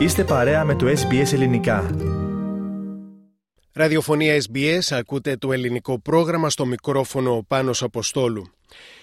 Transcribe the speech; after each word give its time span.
Είστε 0.00 0.24
παρέα 0.24 0.64
με 0.64 0.74
το 0.74 0.86
SBS 0.86 1.32
Ελληνικά. 1.32 1.90
Ραδιοφωνία 3.72 4.42
SBS, 4.42 4.80
ακούτε 4.90 5.36
το 5.36 5.52
ελληνικό 5.52 6.00
πρόγραμμα 6.00 6.50
στο 6.50 6.66
μικρόφωνο 6.66 7.44
Πάνος 7.48 7.82
Αποστόλου. 7.82 8.52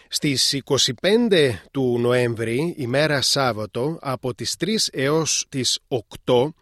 Στις 0.07 0.61
25 0.63 1.53
του 1.71 1.97
Νοέμβρη, 1.99 2.73
ημέρα 2.77 3.21
Σάββατο, 3.21 3.97
από 4.01 4.33
τις 4.33 4.55
3 4.59 4.89
έως 4.91 5.45
τις 5.49 5.79
8, 5.87 6.53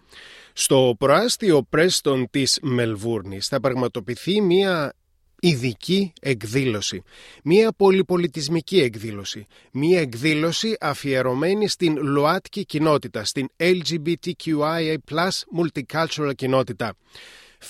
στο 0.53 0.95
προάστιο 0.99 1.63
Πρέστον 1.69 2.27
της 2.29 2.59
Μελβούρνης 2.61 3.47
θα 3.47 3.59
πραγματοποιηθεί 3.59 4.41
μια 4.41 4.93
ειδική 5.47 6.13
εκδήλωση. 6.21 7.03
Μία 7.43 7.71
πολυπολιτισμική 7.71 8.79
εκδήλωση. 8.81 9.45
Μία 9.71 9.99
εκδήλωση 9.99 10.77
αφιερωμένη 10.79 11.67
στην 11.67 11.97
ΛΟΑΤΚΙ 11.97 12.65
κοινότητα, 12.65 13.23
στην 13.23 13.47
LGBTQIA 13.57 14.95
multicultural 15.57 16.31
κοινότητα. 16.35 16.93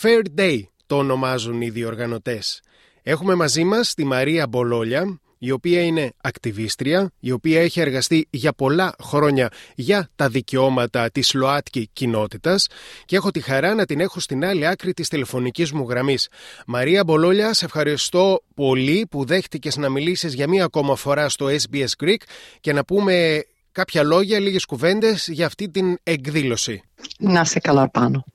Fair 0.02 0.22
Day 0.38 0.60
το 0.86 0.98
ονομάζουν 0.98 1.62
οι 1.62 1.70
διοργανωτές. 1.70 2.62
Έχουμε 3.04 3.36
μαζί 3.36 3.64
μας 3.64 3.94
τη 3.94 4.04
Μαρία 4.04 4.48
Μπολόλια, 4.48 5.20
η 5.46 5.52
οποία 5.52 5.82
είναι 5.82 6.14
ακτιβίστρια, 6.22 7.12
η 7.20 7.32
οποία 7.32 7.62
έχει 7.62 7.80
εργαστεί 7.80 8.28
για 8.30 8.54
πολλά 8.54 8.96
χρόνια 9.04 9.50
για 9.76 10.10
τα 10.16 10.30
δικαιώματα 10.30 11.12
της 11.12 11.34
ΛΟΑΤΚΙ 11.34 11.90
κοινότητας 11.94 12.68
και 13.06 13.16
έχω 13.16 13.32
τη 13.32 13.40
χαρά 13.40 13.74
να 13.74 13.86
την 13.86 14.00
έχω 14.00 14.20
στην 14.20 14.46
άλλη 14.46 14.68
άκρη 14.68 14.94
της 14.94 15.08
τηλεφωνικής 15.10 15.72
μου 15.72 15.86
γραμμής. 15.90 16.28
Μαρία 16.66 17.04
Μπολόλια, 17.04 17.54
σε 17.54 17.66
ευχαριστώ 17.66 18.42
πολύ 18.56 19.08
που 19.10 19.26
δέχτηκες 19.26 19.78
να 19.78 19.90
μιλήσεις 19.90 20.34
για 20.34 20.48
μία 20.48 20.64
ακόμα 20.64 20.96
φορά 20.96 21.30
στο 21.30 21.46
SBS 21.46 22.04
Greek 22.04 22.22
και 22.60 22.74
να 22.74 22.86
πούμε 22.86 23.44
κάποια 23.72 24.04
λόγια, 24.04 24.40
λίγες 24.40 24.66
κουβέντες 24.66 25.28
για 25.28 25.46
αυτή 25.46 25.70
την 25.70 25.98
εκδήλωση. 26.04 26.82
Να 27.20 27.44
σε 27.44 27.60
καλά 27.60 27.90
πάνω. 27.90 28.26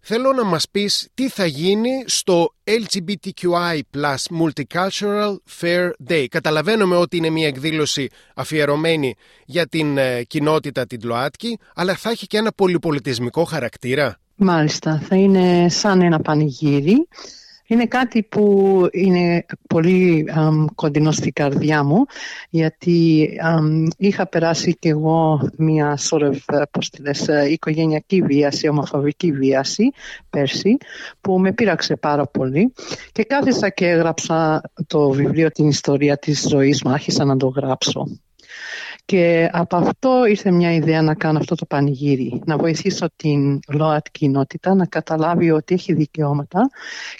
Θέλω 0.00 0.32
να 0.32 0.44
μας 0.44 0.68
πεις 0.70 1.08
τι 1.14 1.28
θα 1.28 1.46
γίνει 1.46 1.90
στο 2.06 2.54
LGBTQI 2.64 3.80
Multicultural 4.40 5.36
Fair 5.60 5.90
Day. 6.08 6.26
Καταλαβαίνουμε 6.28 6.96
ότι 6.96 7.16
είναι 7.16 7.30
μια 7.30 7.46
εκδήλωση 7.46 8.08
αφιερωμένη 8.34 9.14
για 9.44 9.66
την 9.66 9.98
ε, 9.98 10.22
κοινότητα 10.22 10.86
την 10.86 11.00
ΛΟΑΤΚΙ, 11.02 11.58
αλλά 11.74 11.94
θα 11.94 12.10
έχει 12.10 12.26
και 12.26 12.36
ένα 12.36 12.52
πολυπολιτισμικό 12.52 13.44
χαρακτήρα. 13.44 14.18
Μάλιστα, 14.34 15.02
θα 15.08 15.16
είναι 15.16 15.68
σαν 15.68 16.00
ένα 16.00 16.20
πανηγύρι 16.20 17.08
είναι 17.68 17.86
κάτι 17.86 18.22
που 18.22 18.86
είναι 18.92 19.46
πολύ 19.68 20.26
κοντινό 20.74 21.12
στην 21.12 21.32
καρδιά 21.32 21.84
μου 21.84 22.04
γιατί 22.50 23.30
είχα 23.96 24.26
περάσει 24.26 24.76
και 24.78 24.88
εγώ 24.88 25.50
μια 25.56 25.98
sort 26.10 26.30
of, 26.32 26.62
πώς 26.70 26.90
τη 26.90 27.02
λες, 27.02 27.28
ε, 27.28 27.50
οικογενειακή 27.50 28.22
βίαση, 28.22 28.68
ομοφοβική 28.68 29.32
βίαση 29.32 29.90
πέρσι 30.30 30.76
που 31.20 31.38
με 31.38 31.52
πείραξε 31.52 31.96
πάρα 31.96 32.26
πολύ 32.26 32.72
και 33.12 33.24
κάθισα 33.24 33.68
και 33.68 33.88
έγραψα 33.88 34.60
το 34.86 35.10
βιβλίο 35.10 35.50
την 35.50 35.68
ιστορία 35.68 36.16
της 36.16 36.46
ζωής 36.48 36.82
μου, 36.82 36.90
άρχισα 36.90 37.24
να 37.24 37.36
το 37.36 37.46
γράψω. 37.46 38.06
Και 39.10 39.48
από 39.52 39.76
αυτό 39.76 40.26
ήρθε 40.28 40.50
μια 40.50 40.72
ιδέα 40.72 41.02
να 41.02 41.14
κάνω 41.14 41.38
αυτό 41.38 41.54
το 41.54 41.66
πανηγύρι, 41.66 42.42
να 42.44 42.56
βοηθήσω 42.56 43.06
την 43.16 43.60
ΛΟΑΤ 43.68 44.06
κοινότητα 44.10 44.74
να 44.74 44.86
καταλάβει 44.86 45.50
ότι 45.50 45.74
έχει 45.74 45.92
δικαιώματα 45.92 46.70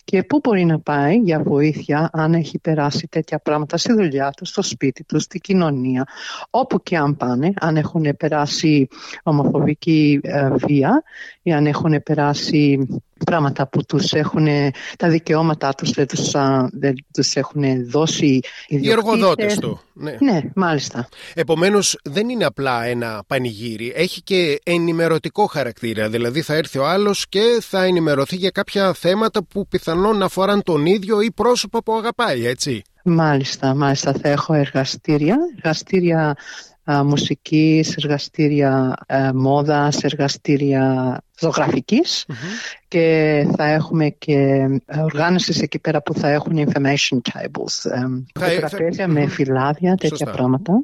και 0.05 0.23
πού 0.23 0.41
μπορεί 0.43 0.65
να 0.65 0.79
πάει 0.79 1.17
για 1.17 1.43
βοήθεια 1.43 2.11
αν 2.13 2.35
έχει 2.35 2.59
περάσει 2.59 3.07
τέτοια 3.11 3.39
πράγματα 3.39 3.77
στη 3.77 3.93
δουλειά 3.93 4.31
τους, 4.31 4.49
στο 4.49 4.63
σπίτι 4.63 5.05
τους, 5.05 5.23
στη 5.23 5.39
κοινωνία, 5.39 6.07
όπου 6.51 6.83
και 6.83 6.97
αν 6.97 7.17
πάνε, 7.17 7.53
αν 7.61 7.77
έχουν 7.77 8.17
περάσει 8.17 8.89
ομοφοβική 9.23 10.21
ε, 10.23 10.49
βία 10.67 11.03
ή 11.43 11.53
αν 11.53 11.67
έχουν 11.67 12.03
περάσει 12.03 12.89
πράγματα 13.25 13.67
που 13.67 13.85
τους 13.85 14.13
έχουν, 14.13 14.47
τα 14.97 15.09
δικαιώματά 15.09 15.75
τους 15.75 15.91
δεν 15.91 16.07
τους, 16.07 16.31
δεν 16.73 16.95
τους 17.13 17.35
έχουν 17.35 17.89
δώσει 17.89 18.41
οι 18.67 18.91
εργοδότες 18.91 19.59
του. 19.59 19.81
Ναι. 20.01 20.17
ναι, 20.21 20.41
μάλιστα. 20.55 21.09
Επομένως 21.35 21.78
δεν 22.03 22.29
είναι 22.29 22.45
απλά 22.45 22.85
ένα 22.85 23.23
πανηγύρι, 23.27 23.93
έχει 23.97 24.23
και 24.23 24.61
ενημερωτικό 24.63 25.47
χαρακτήρα, 25.47 26.09
δηλαδή 26.09 26.43
θα 26.43 26.55
έρθει 26.55 26.79
ο 26.79 26.87
άλλος 26.87 27.29
και 27.29 27.59
θα 27.61 27.83
ενημερωθεί 27.83 28.37
για 28.37 28.51
κάποια 28.51 28.93
θέματα 28.93 29.45
που 29.45 29.67
πιθανόν 29.69 30.23
αφοράν 30.23 30.63
τον 30.63 30.87
ίδιο 30.87 31.21
ή 31.21 31.31
πρόσωπα 31.31 31.83
που 31.83 31.93
αγαπάει, 31.93 32.47
έτσι. 32.47 32.83
Μάλιστα, 33.05 33.75
μάλιστα 33.75 34.13
θα 34.13 34.29
έχω 34.29 34.55
εργαστήρια, 34.55 35.37
εργαστήρια 35.57 36.37
α, 36.93 37.05
μουσικής, 37.05 37.97
εργαστήρια 37.97 38.95
α, 39.07 39.35
μόδας, 39.35 40.03
εργαστήρια 40.03 41.19
και 42.89 43.47
θα 43.57 43.65
έχουμε 43.65 44.09
και 44.09 44.69
οργάνωσης 45.03 45.61
εκεί 45.61 45.79
πέρα 45.79 46.03
που 46.03 46.15
θα 46.15 46.29
έχουν 46.29 46.67
information 46.67 47.19
tables, 47.33 47.91
τραπέζια 48.33 49.09
με 49.09 49.27
φυλάδια, 49.27 49.95
τέτοια 49.95 50.27
πράγματα. 50.27 50.83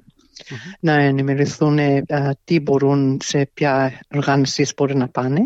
Να 0.80 0.92
ενημερωθούν 0.92 1.78
τι 2.44 2.60
μπορούν, 2.60 3.18
σε 3.22 3.50
ποια 3.54 4.00
οργάνωσης 4.14 4.74
μπορούν 4.76 4.98
να 4.98 5.08
πάνε, 5.08 5.40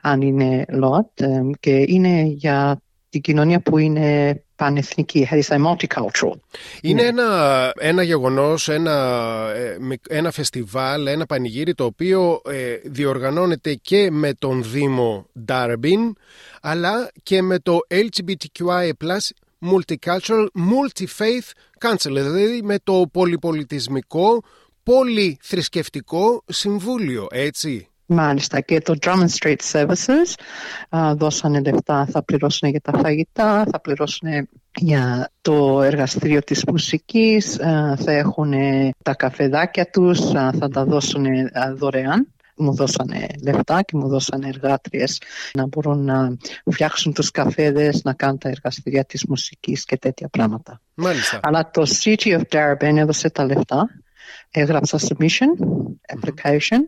αν 0.00 0.20
είναι 0.20 0.64
LOT 0.68 1.24
και 1.60 1.84
είναι 1.86 2.22
για 2.22 2.80
την 3.10 3.20
κοινωνία 3.20 3.60
που 3.60 3.78
είναι 3.78 4.42
πανεθνική, 4.56 5.28
multicultural. 5.30 6.38
Είναι 6.80 7.02
ναι. 7.02 7.08
ένα, 7.08 7.72
ένα 7.78 8.02
γεγονός, 8.02 8.68
ένα, 8.68 8.92
ε, 9.56 9.76
ένα 10.08 10.30
φεστιβάλ, 10.30 11.06
ένα 11.06 11.26
πανηγύρι 11.26 11.74
το 11.74 11.84
οποίο 11.84 12.40
ε, 12.48 12.74
διοργανώνεται 12.84 13.74
και 13.74 14.10
με 14.10 14.32
τον 14.34 14.64
Δήμο 14.64 15.26
Ντάρμπιν 15.44 16.16
αλλά 16.60 17.10
και 17.22 17.42
με 17.42 17.58
το 17.58 17.78
LGBTQIA+, 17.88 18.92
Multicultural 19.60 20.46
Multi-Faith 20.54 21.50
Council, 21.80 22.12
δηλαδή 22.12 22.60
με 22.62 22.78
το 22.84 23.04
πολυπολιτισμικό, 23.12 24.42
πολυθρησκευτικό 24.82 26.42
συμβούλιο, 26.46 27.26
έτσι. 27.30 27.88
Μάλιστα 28.10 28.60
και 28.60 28.80
το 28.80 28.94
Drummond 29.00 29.28
Street 29.40 29.72
Services 29.72 30.34
α, 30.88 31.14
δώσανε 31.14 31.60
λεφτά, 31.60 32.06
θα 32.10 32.24
πληρώσουν 32.24 32.68
για 32.68 32.80
τα 32.80 32.98
φαγητά, 32.98 33.66
θα 33.70 33.80
πληρώσουν 33.80 34.28
για 34.74 35.30
το 35.40 35.82
εργαστήριο 35.82 36.40
της 36.40 36.64
μουσικής, 36.64 37.56
θα 37.96 38.12
έχουν 38.12 38.52
τα 39.02 39.14
καφεδάκια 39.14 39.90
τους, 39.90 40.30
θα 40.30 40.68
τα 40.72 40.84
δώσουν 40.84 41.26
δωρεάν 41.74 42.28
μου 42.58 42.74
δώσανε 42.74 43.26
λεφτά 43.42 43.82
και 43.82 43.96
μου 43.96 44.08
δώσανε 44.08 44.48
εργάτριες 44.48 45.20
να 45.54 45.66
μπορούν 45.66 46.04
να 46.04 46.36
φτιάξουν 46.70 47.12
τους 47.12 47.30
καφέδες, 47.30 48.02
να 48.04 48.12
κάνουν 48.12 48.38
τα 48.38 48.48
εργαστήρια 48.48 49.04
της 49.04 49.24
μουσικής 49.26 49.84
και 49.84 49.96
τέτοια 49.96 50.28
πράγματα. 50.28 50.80
Μάλιστα. 50.94 51.40
Αλλά 51.42 51.70
το 51.70 51.82
City 52.02 52.40
of 52.40 52.42
Darabin 52.50 52.96
έδωσε 52.96 53.30
τα 53.30 53.44
λεφτά 53.44 53.88
έγραψα 54.50 54.98
submission, 54.98 55.64
application 56.18 56.80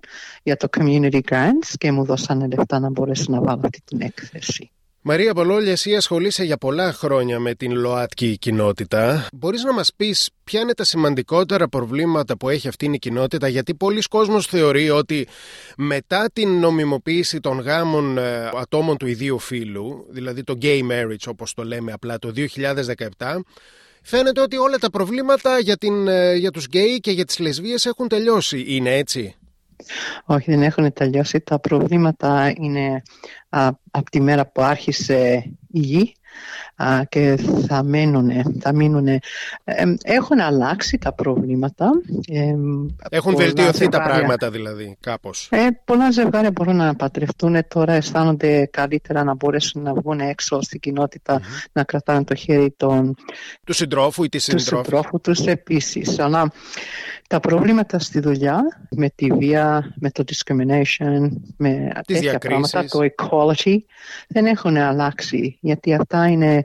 για 0.42 0.56
το 0.56 0.68
community 0.78 1.20
grants 1.30 1.74
και 1.78 1.92
μου 1.92 2.04
δώσανε 2.04 2.46
λεφτά 2.46 2.78
να 2.78 2.90
μπορέσω 2.90 3.24
να 3.28 3.40
βάλω 3.40 3.60
αυτή 3.64 3.82
την 3.84 4.00
έκθεση. 4.00 4.70
Μαρία 5.02 5.34
Πολόλια, 5.34 5.72
εσύ 5.72 5.96
ασχολείσαι 5.96 6.44
για 6.44 6.56
πολλά 6.56 6.92
χρόνια 6.92 7.38
με 7.38 7.54
την 7.54 7.72
ΛΟΑΤΚΙ 7.72 8.38
κοινότητα. 8.38 9.26
Μπορείς 9.32 9.62
να 9.62 9.72
μας 9.72 9.90
πεις 9.96 10.30
ποια 10.44 10.60
είναι 10.60 10.74
τα 10.74 10.84
σημαντικότερα 10.84 11.68
προβλήματα 11.68 12.36
που 12.36 12.48
έχει 12.48 12.68
αυτή 12.68 12.90
η 12.92 12.98
κοινότητα, 12.98 13.48
γιατί 13.48 13.74
πολλοί 13.74 14.02
κόσμος 14.02 14.46
θεωρεί 14.46 14.90
ότι 14.90 15.28
μετά 15.76 16.30
την 16.32 16.48
νομιμοποίηση 16.58 17.40
των 17.40 17.60
γάμων 17.60 18.18
ε, 18.18 18.50
ατόμων 18.54 18.96
του 18.96 19.06
ιδίου 19.06 19.38
φύλου, 19.38 20.06
δηλαδή 20.10 20.42
το 20.42 20.58
gay 20.62 20.80
marriage 20.90 21.26
όπως 21.26 21.54
το 21.54 21.64
λέμε 21.64 21.92
απλά 21.92 22.18
το 22.18 22.32
2017, 23.18 23.40
Φαίνεται 24.02 24.40
ότι 24.40 24.56
όλα 24.56 24.78
τα 24.78 24.90
προβλήματα 24.90 25.58
για, 25.58 25.76
την, 25.76 26.08
ε, 26.08 26.34
για 26.34 26.50
τους 26.50 26.64
γκέι 26.64 27.00
και 27.00 27.10
για 27.10 27.24
τις 27.24 27.38
λεσβίες 27.38 27.86
έχουν 27.86 28.08
τελειώσει. 28.08 28.64
Είναι 28.66 28.96
έτσι; 28.96 29.34
Όχι, 30.24 30.50
δεν 30.50 30.62
έχουν 30.62 30.92
τελειώσει. 30.92 31.40
Τα 31.40 31.58
προβλήματα 31.58 32.52
είναι 32.56 33.02
από 33.90 34.10
τη 34.10 34.20
μέρα 34.20 34.46
που 34.46 34.62
άρχισε 34.62 35.50
η 35.68 35.80
γη 35.80 36.14
και 37.08 37.38
θα 37.66 37.82
μείνουν, 37.82 38.30
θα 38.60 38.72
έχουν 40.02 40.40
αλλάξει 40.40 40.98
τα 40.98 41.12
προβλήματα. 41.12 41.90
έχουν 43.10 43.36
βελτιωθεί 43.36 43.88
τα 43.88 44.02
πράγματα 44.02 44.50
δηλαδή 44.50 44.96
κάπως. 45.00 45.48
Ε, 45.50 45.66
πολλά 45.84 46.10
ζευγάρια 46.10 46.50
μπορούν 46.50 46.76
να 46.76 46.94
παντρευτούν 46.94 47.56
τώρα 47.68 47.92
αισθάνονται 47.92 48.66
καλύτερα 48.66 49.24
να 49.24 49.34
μπορέσουν 49.34 49.82
να 49.82 49.94
βγουν 49.94 50.20
έξω 50.20 50.60
στην 50.60 50.80
κοινότητα 50.80 51.40
να 51.72 51.84
κρατάνε 51.84 52.24
το 52.24 52.34
χέρι 52.34 52.74
των, 52.76 53.14
του 53.64 53.72
συντρόφου 53.72 54.24
ή 54.24 54.28
της 54.28 54.44
συντρόφου. 54.44 54.66
Τους 54.66 54.84
συντρόφου 54.84 55.20
τους 55.20 55.40
επίσης. 55.40 56.18
Αλλά 56.18 56.52
τα 57.28 57.40
προβλήματα 57.40 57.98
στη 57.98 58.20
δουλειά 58.20 58.60
με 58.90 59.10
τη 59.14 59.26
βία, 59.26 59.94
με 60.00 60.10
το 60.10 60.24
discrimination, 60.26 61.28
με 61.56 61.92
Τις 62.06 62.20
τέτοια 62.20 62.38
πράγματα, 62.38 62.84
το 62.84 62.98
equality 63.16 63.76
δεν 64.28 64.46
έχουν 64.46 64.76
αλλάξει 64.76 65.58
γιατί 65.60 65.94
αυτά 65.94 66.19
είναι 66.26 66.62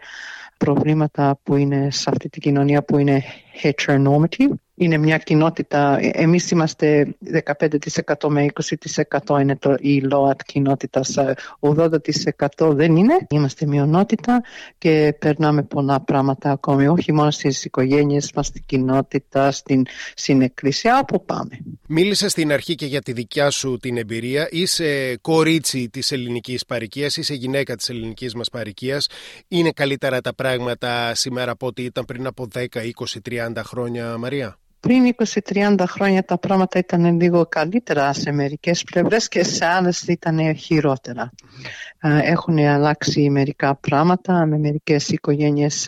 προβλήματα 0.57 1.39
που 1.43 1.55
είναι 1.55 1.91
σε 1.91 2.09
αυτή 2.09 2.29
την 2.29 2.41
κοινωνία 2.41 2.83
που 2.83 2.97
είναι 2.97 3.23
heteronormative 3.61 4.53
είναι 4.75 4.97
μια 4.97 5.17
κοινότητα, 5.17 5.97
εμείς 6.01 6.51
είμαστε 6.51 7.15
15% 7.45 8.29
με 8.29 8.45
20% 9.25 9.39
είναι 9.41 9.55
το, 9.55 9.75
η 9.79 10.01
ΛΟΑΤ 10.01 10.39
κοινότητα, 10.45 11.01
80% 11.59 11.97
δεν 12.57 12.95
είναι. 12.95 13.13
Είμαστε 13.29 13.65
μειονότητα 13.65 14.43
και 14.77 15.15
περνάμε 15.19 15.63
πολλά 15.63 15.99
πράγματα 16.01 16.51
ακόμη, 16.51 16.87
όχι 16.87 17.13
μόνο 17.13 17.31
στις 17.31 17.65
οικογένειες 17.65 18.31
μας, 18.35 18.47
στην 18.47 18.63
κοινότητα, 18.65 19.51
στην 19.51 19.85
συνεκκλησία, 20.15 20.99
όπου 20.99 21.25
πάμε. 21.25 21.59
Μίλησες 21.87 22.31
στην 22.31 22.51
αρχή 22.51 22.75
και 22.75 22.85
για 22.85 23.01
τη 23.01 23.13
δικιά 23.13 23.49
σου 23.49 23.77
την 23.77 23.97
εμπειρία. 23.97 24.47
Είσαι 24.51 25.17
κορίτσι 25.21 25.89
της 25.89 26.11
ελληνικής 26.11 26.65
παρικίας, 26.65 27.17
είσαι 27.17 27.33
γυναίκα 27.33 27.75
της 27.75 27.89
ελληνικής 27.89 28.35
μας 28.35 28.49
παρικίας. 28.49 29.07
Είναι 29.47 29.71
καλύτερα 29.71 30.21
τα 30.21 30.33
πράγματα 30.33 31.15
σήμερα 31.15 31.51
από 31.51 31.67
ό,τι 31.67 31.83
ήταν 31.83 32.05
πριν 32.05 32.25
από 32.25 32.47
10, 32.53 32.65
20, 32.81 33.21
30 33.21 33.61
χρόνια, 33.63 34.17
Μαρία; 34.17 34.57
Πριν 34.85 35.15
20-30 35.77 35.83
χρόνια 35.87 36.23
τα 36.23 36.37
πράγματα 36.37 36.79
ήταν 36.79 37.19
λίγο 37.21 37.45
καλύτερα 37.45 38.13
σε 38.13 38.31
μερικές 38.31 38.83
πλευρές 38.83 39.27
και 39.27 39.43
σε 39.43 39.65
άλλες 39.65 40.01
ήταν 40.01 40.55
χειρότερα. 40.55 41.31
Έχουν 42.01 42.57
αλλάξει 42.57 43.29
μερικά 43.29 43.75
πράγματα 43.75 44.45
με 44.45 44.57
μερικές 44.57 45.09
οικογένειες 45.09 45.87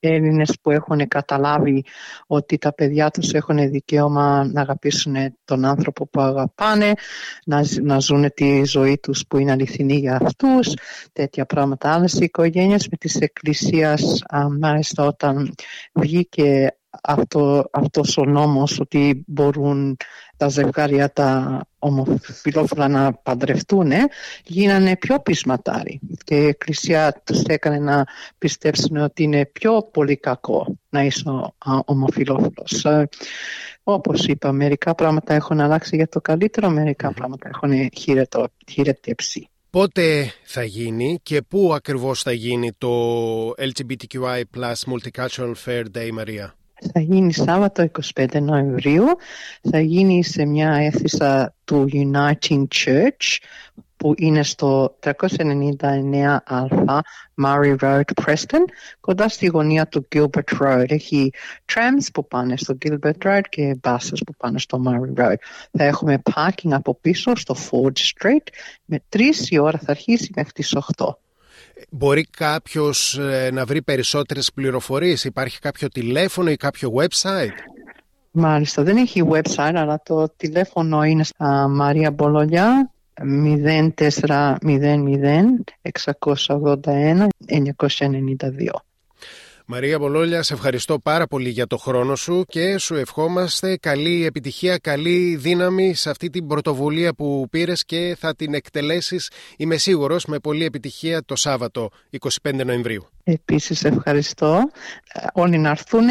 Έλληνες 0.00 0.58
που 0.62 0.70
έχουν 0.70 1.08
καταλάβει 1.08 1.84
ότι 2.26 2.58
τα 2.58 2.74
παιδιά 2.74 3.10
τους 3.10 3.32
έχουν 3.32 3.70
δικαίωμα 3.70 4.50
να 4.52 4.60
αγαπήσουν 4.60 5.14
τον 5.44 5.64
άνθρωπο 5.64 6.06
που 6.06 6.20
αγαπάνε, 6.20 6.92
να, 7.46 7.64
να 7.82 7.98
ζουν 7.98 8.30
τη 8.34 8.64
ζωή 8.64 8.98
τους 8.98 9.24
που 9.28 9.38
είναι 9.38 9.50
αληθινή 9.50 9.96
για 9.96 10.18
αυτούς, 10.22 10.74
τέτοια 11.12 11.46
πράγματα. 11.46 11.92
Άλλες 11.92 12.12
οικογένειες 12.12 12.88
με 12.88 12.96
τις 12.96 13.16
εκκλησίες, 13.16 14.24
μάλιστα 14.58 15.06
όταν 15.06 15.54
βγήκε 15.92 16.72
αυτό, 17.02 17.68
αυτός 17.72 18.16
ο 18.16 18.24
νόμος 18.24 18.80
ότι 18.80 19.24
μπορούν 19.26 19.96
τα 20.36 20.48
ζευγάρια 20.48 21.12
τα 21.12 21.60
ομοφιλόφιλα 21.78 22.88
να 22.88 23.12
παντρευτούν 23.12 23.92
γίνανε 24.44 24.96
πιο 24.96 25.20
πεισματάροι 25.20 26.00
και 26.24 26.36
η 26.36 26.46
Εκκλησία 26.46 27.22
τους 27.24 27.42
έκανε 27.42 27.78
να 27.78 28.06
πιστέψουν 28.38 28.96
ότι 28.96 29.22
είναι 29.22 29.46
πιο 29.46 29.88
πολύ 29.92 30.16
κακό 30.16 30.76
να 30.88 31.02
είσαι 31.02 31.22
ομοφιλόφιλος. 31.84 32.84
Ε, 32.84 33.08
όπως 33.82 34.26
είπα, 34.26 34.52
μερικά 34.52 34.94
πράγματα 34.94 35.34
έχουν 35.34 35.60
αλλάξει 35.60 35.96
για 35.96 36.08
το 36.08 36.20
καλύτερο, 36.20 36.68
μερικά 36.68 37.12
πράγματα 37.12 37.48
έχουν 37.48 37.90
χειρετέψει. 38.66 39.48
Πότε 39.70 40.32
θα 40.44 40.64
γίνει 40.64 41.18
και 41.22 41.42
πού 41.42 41.74
ακριβώς 41.74 42.22
θα 42.22 42.32
γίνει 42.32 42.72
το 42.72 42.88
LGBTQI 43.48 44.42
plus 44.56 44.74
Multicultural 44.92 45.52
Fair 45.64 45.84
Day, 45.94 46.10
Μαρία; 46.12 46.54
Θα 46.92 47.00
γίνει 47.00 47.32
Σάββατο 47.32 47.90
25 48.14 48.40
Νοεμβρίου, 48.40 49.04
θα 49.70 49.80
γίνει 49.80 50.24
σε 50.24 50.44
μια 50.44 50.70
αίθουσα 50.70 51.54
του 51.64 51.88
Uniting 51.92 52.66
Church 52.74 53.38
που 53.98 54.14
είναι 54.16 54.42
στο 54.42 54.98
399α 55.02 56.98
Murray 57.44 57.76
Road, 57.80 58.02
Preston, 58.24 58.64
κοντά 59.00 59.28
στη 59.28 59.46
γωνία 59.46 59.86
του 59.86 60.08
Gilbert 60.14 60.58
Road. 60.60 60.84
Έχει 60.88 61.32
trams 61.72 62.06
που 62.12 62.26
πάνε 62.26 62.56
στο 62.56 62.78
Gilbert 62.84 63.18
Road 63.24 63.40
και 63.48 63.78
buses 63.82 64.18
που 64.26 64.34
πάνε 64.36 64.58
στο 64.58 64.82
Murray 64.86 65.22
Road. 65.22 65.36
Θα 65.70 65.84
έχουμε 65.84 66.22
parking 66.34 66.70
από 66.70 66.94
πίσω 66.94 67.36
στο 67.36 67.56
Ford 67.70 67.98
Street. 67.98 68.46
Με 68.84 69.02
τρεις 69.08 69.50
η 69.50 69.58
ώρα 69.58 69.78
θα 69.78 69.90
αρχίσει 69.90 70.30
μέχρι 70.36 70.52
τις 70.52 70.76
8. 70.96 71.06
Μπορεί 71.90 72.24
κάποιος 72.24 73.18
ε, 73.18 73.50
να 73.52 73.64
βρει 73.64 73.82
περισσότερες 73.82 74.52
πληροφορίες, 74.52 75.24
υπάρχει 75.24 75.58
κάποιο 75.58 75.88
τηλέφωνο 75.88 76.50
ή 76.50 76.56
κάποιο 76.56 76.92
website; 76.96 77.52
Μάλιστα, 78.30 78.82
δεν 78.82 78.96
έχει 78.96 79.22
website, 79.30 79.72
αλλά 79.74 80.00
το 80.04 80.28
τηλέφωνο 80.36 81.02
είναι 81.02 81.24
στα 81.24 81.68
Μαρία 81.68 82.10
Μπολολιά 82.10 82.90
0400 83.94 84.56
681 85.82 87.26
992. 87.46 88.82
Μαρία 89.70 89.98
Μπολόλια, 89.98 90.42
σε 90.42 90.54
ευχαριστώ 90.54 90.98
πάρα 90.98 91.26
πολύ 91.26 91.48
για 91.48 91.66
το 91.66 91.76
χρόνο 91.76 92.14
σου 92.14 92.44
και 92.48 92.78
σου 92.78 92.94
ευχόμαστε 92.94 93.76
καλή 93.76 94.24
επιτυχία, 94.26 94.78
καλή 94.78 95.36
δύναμη 95.36 95.94
σε 95.94 96.10
αυτή 96.10 96.30
την 96.30 96.46
πρωτοβουλία 96.46 97.14
που 97.14 97.46
πήρες 97.50 97.84
και 97.84 98.16
θα 98.18 98.34
την 98.34 98.54
εκτελέσεις, 98.54 99.30
είμαι 99.56 99.76
σίγουρος, 99.76 100.24
με 100.24 100.38
πολλή 100.38 100.64
επιτυχία 100.64 101.24
το 101.24 101.36
Σάββατο 101.36 101.90
25 102.42 102.64
Νοεμβρίου. 102.64 103.08
Επίσης 103.24 103.84
ευχαριστώ. 103.84 104.70
Όλοι 105.32 105.58
να 105.58 105.70
έρθουν, 105.70 106.06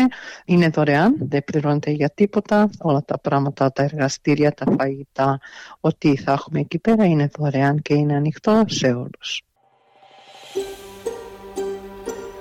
είναι 0.45 0.69
δωρεάν, 0.69 1.15
δεν 1.19 1.43
πληρώνεται 1.43 1.91
για 1.91 2.09
τίποτα. 2.09 2.69
Όλα 2.79 3.03
τα 3.03 3.19
πράγματα, 3.19 3.71
τα 3.71 3.83
εργαστήρια, 3.83 4.51
τα 4.51 4.65
φαγητά, 4.79 5.39
ό,τι 5.79 6.17
θα 6.17 6.31
έχουμε 6.31 6.59
εκεί 6.59 6.79
πέρα 6.79 7.05
είναι 7.05 7.29
δωρεάν 7.37 7.81
και 7.81 7.93
είναι 7.93 8.15
ανοιχτό 8.15 8.63
σε 8.67 8.87
όλους. 8.87 9.46